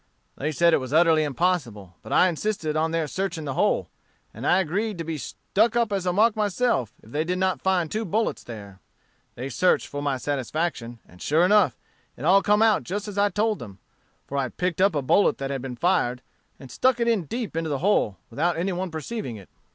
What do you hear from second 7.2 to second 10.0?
did not find two bullets there. They searched